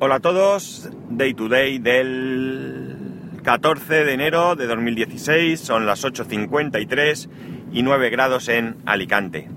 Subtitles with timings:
[0.00, 2.96] Hola a todos, Day to Day del
[3.44, 7.28] 14 de enero de 2016, son las 8.53
[7.72, 9.48] y 9 grados en Alicante.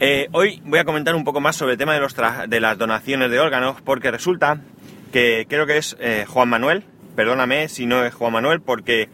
[0.00, 2.14] Eh, hoy voy a comentar un poco más sobre el tema de, los
[2.46, 4.60] de las donaciones de órganos, porque resulta
[5.12, 6.84] que creo que es eh, Juan Manuel,
[7.16, 9.08] perdóname si no es Juan Manuel, porque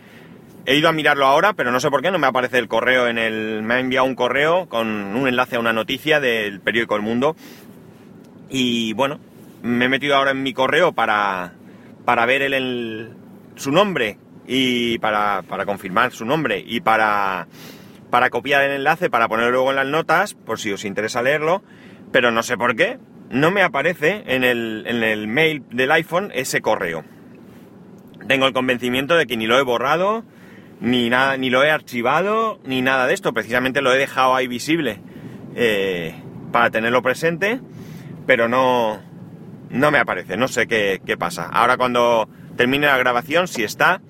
[0.67, 3.07] he ido a mirarlo ahora, pero no sé por qué no me aparece el correo
[3.07, 3.63] en el...
[3.63, 7.37] me ha enviado un correo con un enlace a una noticia del periódico El Mundo.
[8.51, 9.21] Y bueno,
[9.63, 11.55] me he metido ahora en mi correo para,
[12.05, 13.11] para ver el,
[13.57, 17.49] su nombre y para, para, confirmar su nombre y para,
[18.11, 21.63] para copiar el enlace para ponerlo luego en las notas, por si os interesa leerlo,
[22.13, 22.99] pero no sé por qué,
[23.31, 27.05] no me aparece en el, en el mail del iPhone ese correo.
[28.27, 30.25] Tengo el convencimiento de que ni lo he borrado,
[30.81, 33.33] ni nada, ni lo he archivado, ni nada de esto.
[33.33, 35.01] Precisamente lo he dejado ahí visible
[35.55, 36.15] eh,
[36.53, 37.61] para tenerlo presente,
[38.27, 39.01] pero no,
[39.71, 41.47] no me aparece, no sé qué, pasa.
[41.47, 44.01] Ahora cuando termine la grabación, si está,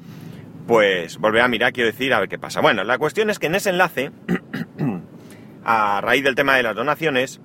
[0.66, 2.60] pues volveré a mirar, quiero decir, a ver qué pasa.
[2.60, 4.10] Bueno, la cuestión es que en ese enlace,
[5.64, 7.40] a raíz del tema de las donaciones,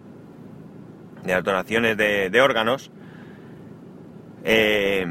[1.23, 2.91] de las donaciones de, órganos,
[4.43, 5.05] eh,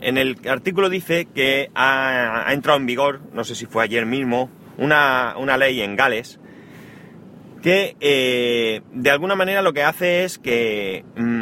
[0.00, 4.50] en el artículo dice que ha, entrado en vigor, no sé si fue ayer mismo,
[4.76, 6.38] una, ley en Gales
[7.62, 11.37] que eh, de alguna manera lo que hace es que mm,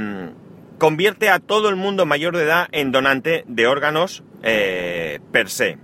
[0.79, 5.79] convierte a todo el mundo mayor de edad en donante de órganos eh, per se.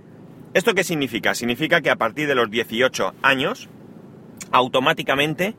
[0.53, 1.33] ¿Esto qué significa?
[1.33, 3.69] Significa que a partir de los 18 años,
[4.51, 5.55] automáticamente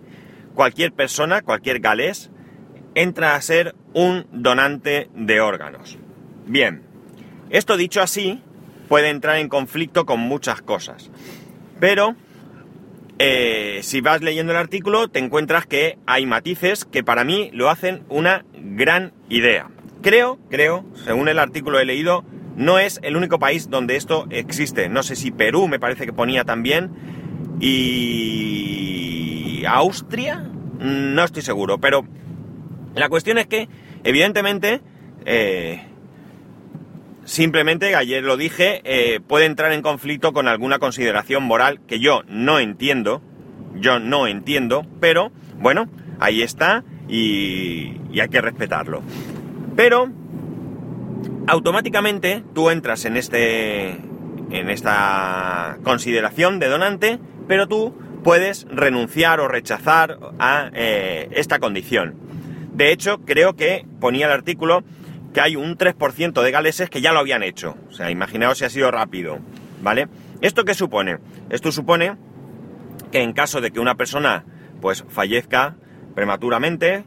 [0.54, 2.30] cualquier persona, cualquier galés,
[2.94, 5.98] entra a ser un donante de órganos.
[6.46, 6.82] Bien,
[7.50, 8.40] esto dicho así,
[8.88, 11.10] puede entrar en conflicto con muchas cosas.
[11.80, 12.14] Pero
[13.18, 17.70] eh, si vas leyendo el artículo, te encuentras que hay matices que para mí lo
[17.70, 19.70] hacen una gran idea.
[20.02, 22.24] Creo, creo, según el artículo he leído,
[22.56, 24.88] no es el único país donde esto existe.
[24.88, 26.90] No sé si Perú me parece que ponía también.
[27.60, 28.74] Y...
[29.66, 30.44] Austria,
[30.78, 31.78] no estoy seguro.
[31.78, 32.04] Pero
[32.94, 33.68] la cuestión es que,
[34.04, 34.82] evidentemente,
[35.24, 35.86] eh,
[37.34, 42.22] simplemente, ayer lo dije, eh, puede entrar en conflicto con alguna consideración moral que yo
[42.28, 43.22] no entiendo,
[43.74, 45.88] yo no entiendo, pero bueno,
[46.20, 49.02] ahí está y, hay que respetarlo.
[49.74, 50.10] Pero
[51.48, 53.96] automáticamente tú entras en este
[54.50, 57.18] en esta consideración de donante,
[57.48, 62.14] pero tú puedes renunciar o rechazar a eh, esta condición.
[62.72, 64.84] De hecho, creo que ponía el artículo
[65.34, 67.76] que hay un 3% de galeses que ya lo habían hecho.
[67.90, 69.40] O sea, imaginaos si ha sido rápido,
[69.82, 70.08] ¿vale?
[70.40, 71.18] ¿Esto qué supone?
[71.50, 72.16] Esto supone
[73.12, 74.44] que en caso de que una persona
[74.80, 75.76] pues fallezca
[76.14, 77.04] prematuramente,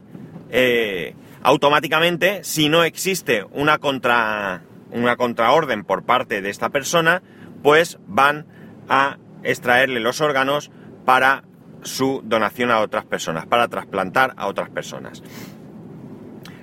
[0.50, 7.22] eh, automáticamente, si no existe una contra una contraorden por parte de esta persona,
[7.62, 8.46] pues van
[8.88, 10.70] a extraerle los órganos
[11.04, 11.44] para
[11.82, 15.22] su donación a otras personas, para trasplantar a otras personas.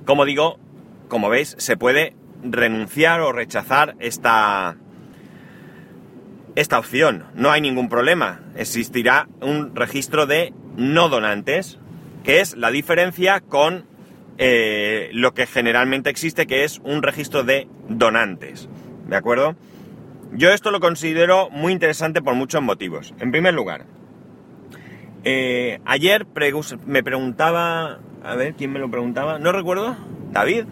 [0.06, 0.60] Como digo,
[1.08, 4.78] como veis, se puede renunciar o rechazar esta,
[6.56, 7.26] esta opción.
[7.36, 8.42] No hay ningún problema.
[8.56, 11.80] Existirá un registro de no donantes,
[12.24, 13.86] que es la diferencia con
[14.38, 18.70] eh, lo que generalmente existe, que es un registro de donantes.
[19.08, 19.56] ¿De acuerdo?
[20.34, 23.14] Yo esto lo considero muy interesante por muchos motivos.
[23.20, 23.86] En primer lugar,
[25.24, 26.26] eh, ayer
[26.86, 29.40] me preguntaba, a ver, ¿quién me lo preguntaba?
[29.40, 29.96] No recuerdo,
[30.32, 30.66] David,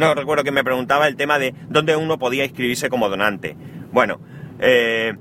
[0.00, 3.56] no recuerdo que me preguntaba el tema de dónde uno podía inscribirse como donante.
[3.92, 4.20] Bueno,
[4.58, 5.14] eh,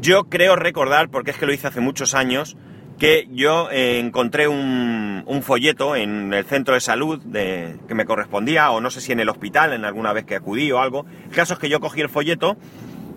[0.00, 2.56] yo creo recordar, porque es que lo hice hace muchos años,
[2.98, 8.80] que yo eh, encontré un, folleto en el centro de salud que me correspondía, o
[8.80, 11.06] no sé si en el hospital, en alguna vez que acudí o algo.
[11.28, 12.56] El caso es que yo cogí el folleto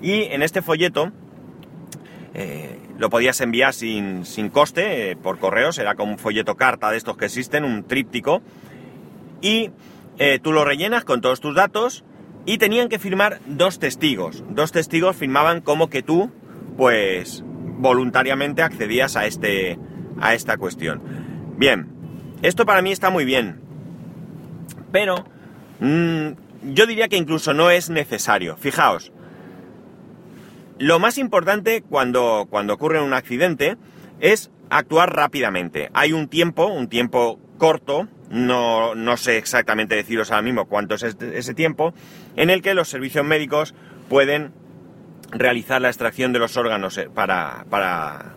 [0.02, 1.12] y en este folleto
[2.34, 6.98] eh, lo podías enviar sin, sin coste por correos, era como un folleto carta de
[6.98, 8.42] estos que existen, un tríptico,
[9.42, 9.72] y
[10.18, 12.04] eh, tú lo rellenas con todos tus datos
[12.46, 14.44] y tenían que firmar dos testigos.
[14.50, 16.31] Dos testigos firmaban como que tú,
[16.78, 19.78] pues, voluntariamente accedías a, este,
[20.19, 21.02] a esta cuestión.
[21.58, 21.88] Bien,
[22.42, 23.62] esto para mí está muy bien,
[24.92, 25.25] pero
[25.80, 28.58] mm, yo diría que incluso no es necesario.
[28.58, 29.12] Fijaos,
[30.78, 33.78] lo más importante cuando, cuando ocurre un accidente
[34.19, 35.90] es actuar rápidamente.
[35.94, 41.04] Hay un tiempo, un tiempo corto, no, no sé exactamente deciros ahora mismo cuánto es
[41.04, 41.94] este, ese tiempo,
[42.36, 43.74] en el que los servicios médicos
[44.08, 44.54] pueden
[45.31, 48.34] realizar la extracción de los órganos eh, para, para,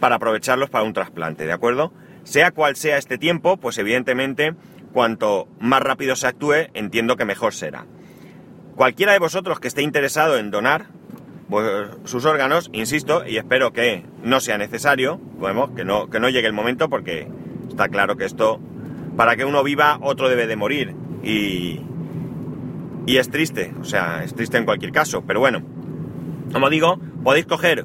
[0.00, 1.92] para aprovecharlos para un trasplante, ¿de acuerdo?
[2.24, 4.54] sea cual sea este tiempo, pues evidentemente
[4.92, 7.86] cuanto más rápido se actúe, entiendo que mejor será.
[8.74, 10.86] Cualquiera de vosotros que esté interesado en donar
[12.04, 16.46] sus órganos, insisto, y espero que no sea necesario, bueno, que no, que no llegue
[16.46, 17.28] el momento, porque
[17.68, 18.60] está claro que esto,
[19.16, 20.94] para que uno viva, otro debe de morir.
[21.22, 21.80] Y,
[23.06, 25.62] y es triste, o sea, es triste en cualquier caso, pero bueno,
[26.52, 27.84] como digo, podéis coger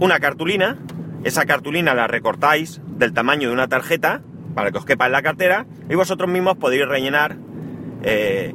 [0.00, 0.78] una cartulina,
[1.24, 4.22] esa cartulina la recortáis del tamaño de una tarjeta
[4.54, 7.36] para que os quepa en la cartera y vosotros mismos podéis rellenar
[8.02, 8.54] eh,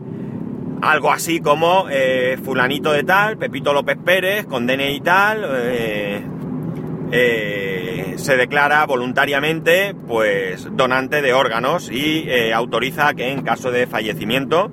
[0.81, 6.21] algo así como eh, fulanito de tal, Pepito López Pérez, con DNI y tal, eh,
[7.11, 14.71] eh, se declara voluntariamente pues donante de órganos y autoriza que en caso de fallecimiento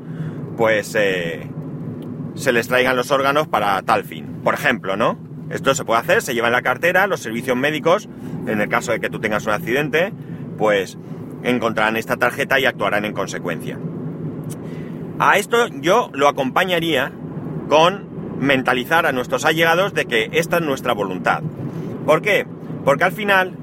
[0.56, 4.40] pues se les traigan los órganos para tal fin.
[4.42, 5.18] Por ejemplo, ¿no?
[5.50, 8.08] Esto se puede hacer, se lleva en la cartera, los servicios médicos,
[8.46, 10.12] en el caso de que tú tengas un accidente,
[10.56, 10.96] pues
[11.42, 13.78] encontrarán esta tarjeta y actuarán en consecuencia.
[15.18, 17.12] A esto yo lo acompañaría
[17.68, 21.42] con mentalizar a nuestros allegados de que esta es nuestra voluntad.
[22.06, 22.46] ¿Por qué?
[22.84, 23.56] Porque al final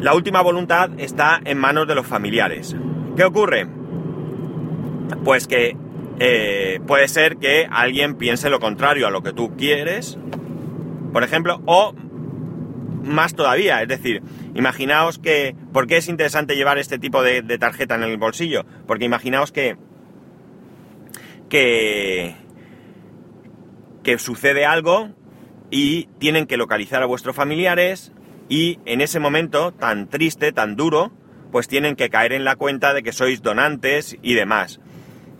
[0.00, 2.76] la última voluntad está en manos de los familiares.
[3.16, 3.66] ¿Qué ocurre?
[5.24, 5.76] Pues que
[6.18, 10.18] eh, puede ser que alguien piense lo contrario a lo que tú quieres,
[11.12, 11.94] por ejemplo, o
[13.04, 14.22] más todavía, es decir,
[14.54, 18.64] imaginaos que, ¿por qué es interesante llevar este tipo de, de tarjeta en el bolsillo?
[18.86, 19.76] Porque imaginaos que
[21.52, 22.34] que,
[24.02, 25.10] que sucede algo
[25.72, 28.12] y tienen que localizar a vuestros familiares
[28.50, 31.10] y en ese momento tan triste, tan duro,
[31.50, 34.80] pues tienen que caer en la cuenta de que sois donantes y demás.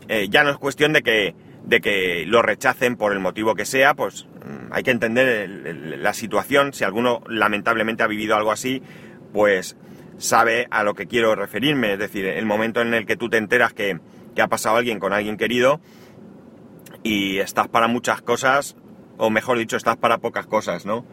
[0.08, 1.34] Eh, ya no es cuestión de que,
[1.64, 5.50] de que lo rechacen por el motivo que sea, pues mm, hay que entender
[5.98, 6.72] la situación.
[6.72, 8.82] Si alguno lamentablemente ha vivido algo así,
[9.34, 9.76] pues
[10.16, 11.92] sabe a lo que quiero referirme.
[11.92, 14.00] Es decir, el momento en el que tú te enteras que,
[14.34, 15.78] que ha pasado alguien con alguien querido,
[17.02, 18.76] y estás para muchas cosas,
[19.18, 21.04] o mejor dicho, estás para pocas cosas, ¿no?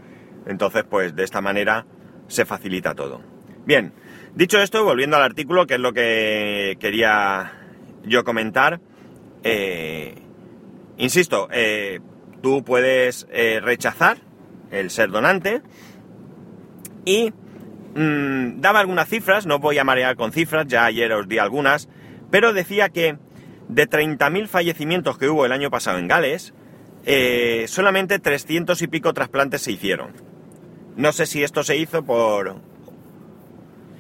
[0.46, 1.86] Entonces, pues de esta manera
[2.28, 3.22] se facilita todo.
[3.66, 3.94] Bien,
[4.36, 7.54] dicho esto, volviendo al artículo, que es lo que quería
[8.04, 8.80] yo comentar,
[9.44, 10.16] eh,
[10.98, 12.00] insisto, eh,
[12.42, 14.18] tú puedes eh, rechazar
[14.72, 15.62] el ser donante
[17.06, 17.31] y
[17.96, 21.90] mm, daba algunas cifras, no voy a marear con cifras, ya ayer os di algunas,
[22.31, 23.18] pero decía que
[23.68, 26.54] de 30.000 fallecimientos que hubo el año pasado en Gales,
[27.06, 30.13] eh, solamente 300 y pico trasplantes se hicieron.
[30.96, 32.62] No sé si esto se hizo por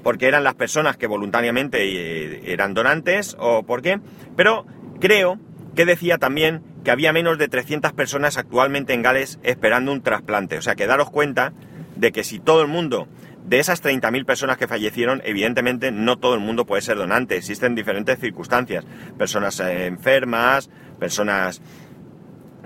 [0.03, 3.99] porque eran las personas que voluntariamente eh, eran donantes o por qué,
[4.35, 4.65] pero
[4.99, 5.39] creo
[5.75, 10.57] que decía también que había menos de 300 personas actualmente en Gales esperando un trasplante.
[10.57, 11.53] O sea que daros cuenta
[11.95, 13.07] de que si todo el mundo
[13.45, 17.75] de esas 30.000 personas que fallecieron, evidentemente no todo el mundo puede ser donante, existen
[17.75, 18.85] diferentes circunstancias,
[19.17, 20.69] personas eh, enfermas,
[20.99, 21.61] personas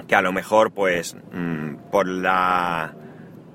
[0.08, 2.96] que a lo mejor pues mm, por la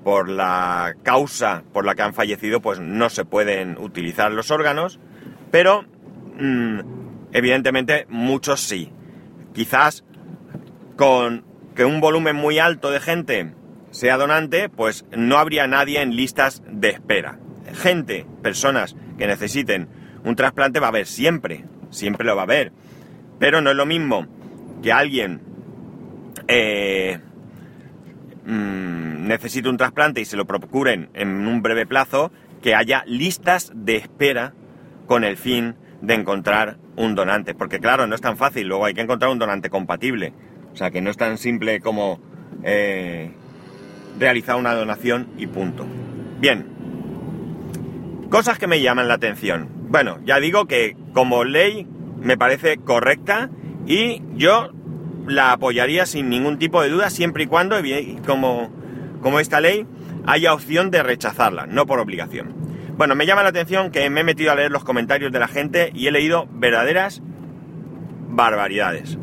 [0.03, 4.99] por la causa por la que han fallecido pues no se pueden utilizar los órganos,
[5.51, 5.85] pero
[6.39, 6.79] mm,
[7.33, 8.91] evidentemente muchos sí.
[9.53, 10.05] Quizás
[10.95, 11.43] con
[11.75, 13.53] que un volumen muy alto de gente
[13.91, 17.39] sea donante, pues no habría nadie en listas de espera.
[17.73, 19.87] Gente, personas que necesiten
[20.23, 22.71] un trasplante va a haber siempre, siempre lo va a haber.
[23.39, 24.27] Pero no es lo mismo
[24.81, 25.41] que alguien
[26.49, 27.19] eh,
[28.45, 33.71] mm, necesite un trasplante y se lo procuren en un breve plazo, que haya listas
[33.73, 34.53] de espera
[35.07, 37.55] con el fin de encontrar un donante.
[37.55, 40.33] Porque claro, no es tan fácil, luego hay que encontrar un donante compatible.
[40.73, 42.19] O sea, que no es tan simple como...
[42.63, 43.31] Eh,
[44.19, 45.85] realizar una donación y punto.
[46.39, 46.65] Bien.
[48.29, 49.69] Cosas que me llaman la atención.
[49.89, 51.87] Bueno, ya digo que como ley
[52.21, 53.49] me parece correcta
[53.87, 54.71] y yo
[55.29, 57.77] la apoyaría sin ningún tipo de duda siempre y cuando,
[58.25, 58.69] como,
[59.21, 59.85] como esta ley,
[60.25, 62.53] haya opción de rechazarla, no por obligación.
[62.97, 65.47] Bueno, me llama la atención que me he metido a leer los comentarios de la
[65.47, 67.21] gente y he leído verdaderas
[68.29, 69.17] barbaridades.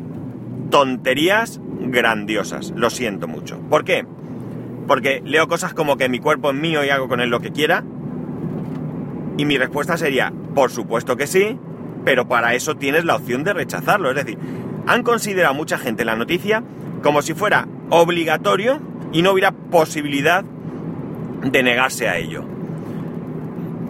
[0.71, 2.73] Tonterías grandiosas.
[2.75, 3.59] Lo siento mucho.
[3.69, 4.05] ¿Por qué?
[4.87, 7.51] Porque leo cosas como que mi cuerpo es mío y hago con él lo que
[7.51, 7.83] quiera.
[9.37, 11.59] Y mi respuesta sería, por supuesto que sí,
[12.03, 14.09] pero para eso tienes la opción de rechazarlo.
[14.09, 14.39] Es decir,
[14.87, 16.63] han considerado mucha gente la noticia
[17.03, 18.79] como si fuera obligatorio
[19.11, 22.43] y no hubiera posibilidad de negarse a ello.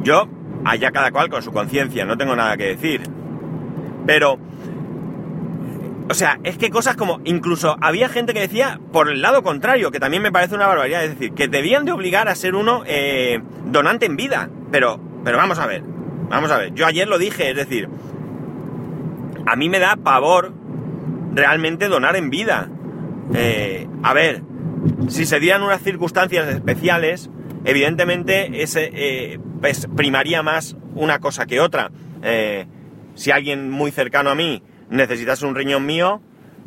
[0.04, 0.28] Yo,
[0.66, 3.02] allá cada cual con su conciencia, no tengo nada que decir.
[4.06, 4.40] Pero
[6.10, 9.92] o sea, es que cosas como, incluso había gente que decía por el lado contrario,
[9.92, 12.84] que también me parece una barbaridad, es decir, que debían de obligar a ser uno
[12.86, 14.50] eh, donante en vida.
[14.72, 15.84] Pero, pero vamos a ver,
[16.30, 16.74] vamos a ver.
[16.74, 17.90] Yo ayer lo dije, es decir,
[19.46, 20.54] a mí me da pavor
[21.34, 22.70] realmente donar en vida.
[23.34, 24.44] Eh, a ver,
[25.10, 27.30] si se dieran unas circunstancias especiales,
[27.66, 29.40] evidentemente ese, eh,
[29.96, 31.92] primaría más una cosa que otra.
[32.24, 32.66] Eh,
[33.16, 36.22] si alguien muy cercano a mí necesitase un riñón mío,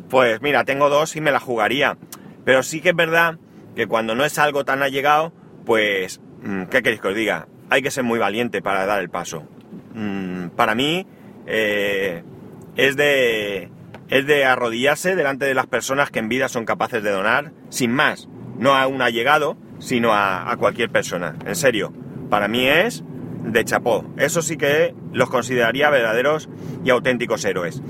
[0.09, 1.97] pues mira, tengo dos y me la jugaría.
[2.43, 3.39] Pero sí que es verdad
[3.75, 5.31] que cuando no es algo tan allegado,
[5.65, 7.47] pues, mm, ¿qué queréis que os diga?
[7.69, 9.47] Hay que ser muy valiente para dar el paso.
[9.93, 11.07] Mm, para mí
[11.47, 13.70] es, de,
[14.11, 17.91] es de arrodillarse delante de las personas que en vida son capaces de donar, sin
[17.91, 21.35] más, no a un allegado, sino a, a cualquier persona.
[21.45, 21.91] En serio,
[22.29, 23.03] para mí es
[23.43, 24.05] de chapó.
[24.17, 26.49] Eso sí que los consideraría verdaderos
[26.83, 27.81] y auténticos héroes.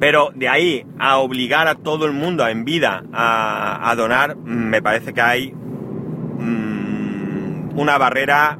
[0.00, 5.12] Pero de ahí a obligar a todo el mundo en vida a, donar, me parece
[5.12, 8.58] que hay mm, una barrera,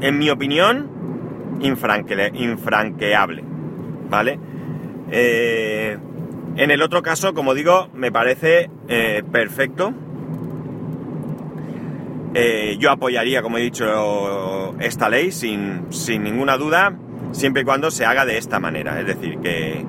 [0.00, 0.90] en mi opinión,
[1.60, 3.44] infranqueable.
[4.08, 4.38] ¿Vale?
[5.10, 5.96] Eh,
[6.56, 9.92] en el otro caso, como digo, me parece eh, perfecto.
[12.34, 16.96] Eh, yo apoyaría, como he dicho, esta ley sin, sin ninguna duda,
[17.32, 19.00] siempre y cuando se haga de esta manera.
[19.00, 19.84] Es decir, que,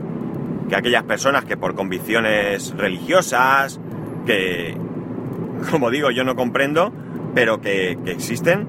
[0.69, 3.79] que aquellas personas que por convicciones religiosas,
[4.25, 4.77] que,
[5.71, 6.93] como digo, yo no comprendo,
[7.33, 8.67] pero que, existen,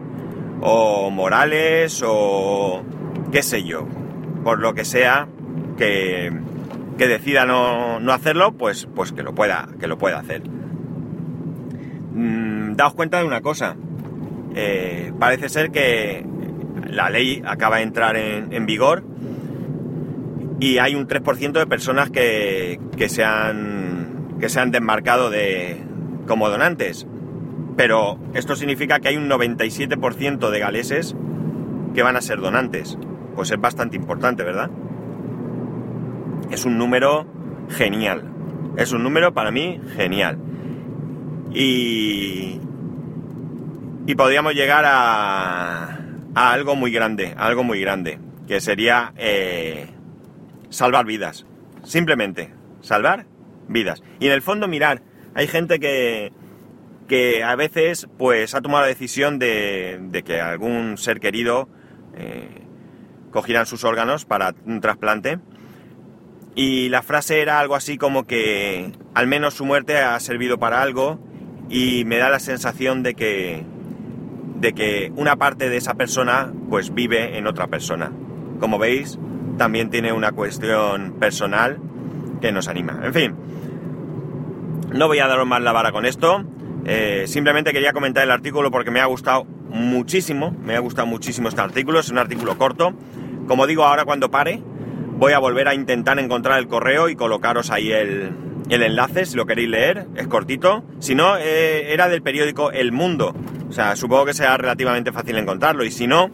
[0.61, 2.83] o morales, o
[3.33, 3.87] qué sé yo,
[4.45, 5.28] por lo que sea,
[5.79, 6.31] que,
[6.99, 10.43] decida no, no, hacerlo, pues, pues que, lo pueda, que lo pueda hacer.
[12.13, 13.77] Mm, daos cuenta de una cosa,
[14.55, 16.27] eh, parece ser que
[16.91, 19.05] la ley acaba de entrar en, en vigor,
[20.61, 25.81] y hay un 3% de personas que, que, se han, que se han desmarcado de,
[26.27, 27.07] como donantes.
[27.77, 31.15] Pero esto significa que hay un 97% de galeses
[31.95, 32.99] que van a ser donantes.
[33.37, 34.69] Pues es bastante importante, ¿verdad?
[36.50, 37.26] Es un número
[37.71, 38.33] genial.
[38.76, 40.38] Es un número para mí genial.
[41.52, 42.61] Y,
[44.07, 45.99] y podríamos llegar a,
[46.35, 49.88] a algo muy grande, algo muy grande, que sería eh,
[50.71, 51.47] salvar vidas.
[51.85, 53.26] Simplemente, salvar
[53.69, 54.02] vidas.
[54.21, 55.02] Y en el fondo, mirar,
[55.35, 56.33] hay gente que,
[57.07, 61.69] que a veces pues ha tomado la decisión de, de que algún ser querido
[62.14, 62.62] eh,
[63.31, 65.38] cogieran sus órganos para un trasplante.
[66.59, 70.83] Y la frase era algo así como que al menos su muerte ha servido para
[70.83, 71.21] algo
[71.71, 73.65] y me da la sensación de que
[74.57, 78.11] de que una parte de esa persona pues vive en otra persona.
[78.59, 79.21] Como veis,
[79.57, 81.79] también tiene una cuestión personal
[82.41, 83.03] que nos anima.
[83.05, 83.37] En fin,
[84.93, 86.45] no voy a daros más la vara con esto.
[86.87, 90.57] Eh, simplemente quería comentar el artículo porque me ha gustado muchísimo.
[90.65, 92.00] Me ha gustado muchísimo este artículo.
[92.00, 92.95] Es un artículo corto.
[93.47, 94.61] Como digo, ahora cuando pare,
[95.19, 98.33] voy a volver a intentar encontrar el correo y colocaros ahí el,
[98.71, 100.07] enlace si lo queréis leer.
[100.17, 100.85] Es cortito.
[101.01, 103.35] Si no, eh, era del periódico El Mundo.
[103.69, 105.85] O sea, supongo que será relativamente fácil encontrarlo.
[105.85, 106.31] Y si no,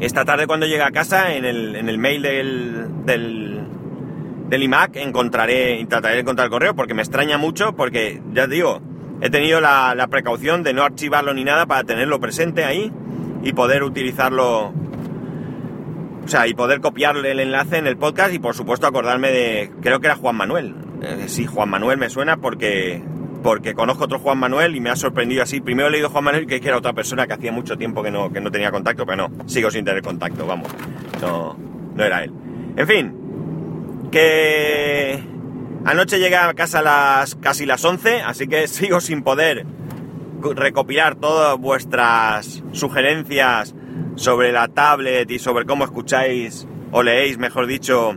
[0.00, 6.20] esta tarde cuando llegue a casa, en el, mail del, del, iMac, encontraré, trataré de
[6.20, 8.80] encontrar el correo, porque me extraña mucho, porque ya digo,
[9.20, 12.92] he tenido la, precaución de no archivarlo ni nada para tenerlo presente ahí
[13.42, 14.72] y poder utilizarlo
[16.26, 19.70] o sea, y poder copiarle el enlace en el podcast y por supuesto acordarme de,
[19.80, 20.74] creo que era Juan Manuel.
[21.00, 23.00] Eh, sí, Juan Manuel me suena porque
[23.44, 25.60] porque conozco otro Juan Manuel y me ha sorprendido así.
[25.60, 28.32] Primero he leído Juan Manuel que era otra persona que hacía mucho tiempo que no,
[28.32, 30.68] que no tenía contacto, pero no, sigo sin tener contacto, vamos.
[31.20, 31.56] No,
[31.94, 32.32] no era él.
[32.76, 35.22] En fin, que
[35.84, 39.64] anoche llegué a casa a las casi las 11, así que sigo sin poder
[40.56, 43.76] recopilar todas vuestras sugerencias
[44.16, 48.16] sobre la tablet y sobre cómo escucháis o leéis, mejor dicho,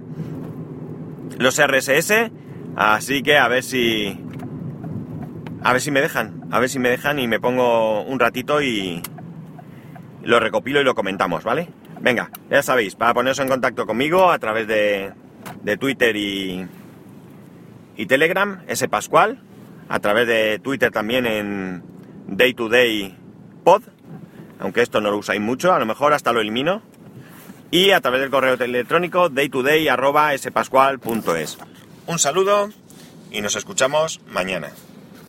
[1.37, 2.31] los RSS.
[2.75, 4.19] Así que a ver si
[5.61, 8.61] a ver si me dejan, a ver si me dejan y me pongo un ratito
[8.61, 9.01] y
[10.23, 11.69] lo recopilo y lo comentamos, ¿vale?
[12.01, 15.11] Venga, ya sabéis, para poneros en contacto conmigo a través de,
[15.63, 16.65] de Twitter y,
[17.97, 19.41] y Telegram, ese Pascual,
[19.89, 21.83] a través de Twitter también en
[22.27, 23.17] Day to Day
[23.65, 23.83] Pod,
[24.59, 26.81] aunque esto no lo usáis mucho, a lo mejor hasta lo elimino,
[27.71, 31.57] y a través del correo electrónico daytoday.spascual.es.
[32.07, 32.69] Un saludo
[33.31, 34.71] y nos escuchamos mañana.